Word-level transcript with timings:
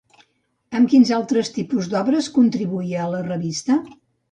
Amb 0.79 0.89
quins 0.93 1.11
altres 1.17 1.51
tipus 1.59 1.91
d'obres 1.93 2.31
contribuïa 2.39 3.07
a 3.07 3.09
la 3.15 3.23
revista? 3.31 3.81